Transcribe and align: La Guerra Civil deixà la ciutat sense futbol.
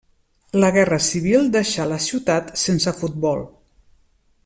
La 0.61 0.69
Guerra 0.77 0.97
Civil 1.07 1.45
deixà 1.57 1.87
la 1.91 2.01
ciutat 2.07 2.49
sense 2.65 2.95
futbol. 3.03 3.45